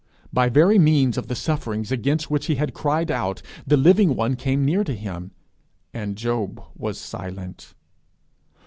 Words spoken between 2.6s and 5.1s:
cried out, the living one came near to